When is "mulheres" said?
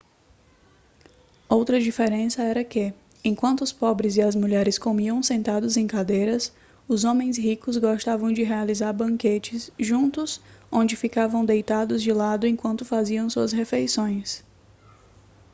4.33-4.79